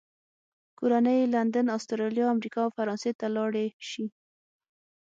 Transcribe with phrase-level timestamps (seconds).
[0.79, 4.05] کورنۍ یې لندن، استرالیا، امریکا او فرانسې ته لاړې شي.